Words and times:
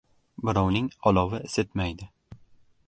•Birovning 0.47 0.89
olovi 1.11 1.43
isitmaydi. 1.51 2.11